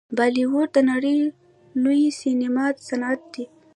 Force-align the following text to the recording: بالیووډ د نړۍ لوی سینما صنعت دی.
بالیووډ 0.17 0.67
د 0.75 0.77
نړۍ 0.91 1.19
لوی 1.83 2.01
سینما 2.21 2.65
صنعت 2.87 3.21
دی. 3.33 3.45